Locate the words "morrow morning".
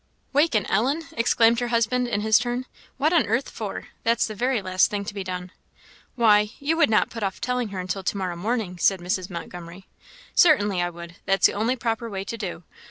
8.17-8.79